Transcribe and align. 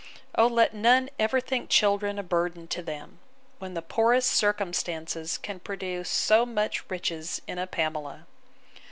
O 0.35 0.47
let 0.47 0.73
none 0.73 1.11
ever 1.19 1.39
think 1.39 1.69
children 1.69 2.17
a 2.17 2.23
burden 2.23 2.67
to 2.69 2.81
them; 2.81 3.19
when 3.59 3.75
the 3.75 3.83
poorest 3.83 4.31
circumstances 4.31 5.37
can 5.37 5.59
produce 5.59 6.09
so 6.09 6.43
much 6.43 6.89
riches 6.89 7.39
in 7.47 7.59
a 7.59 7.67
Pamela! 7.67 8.25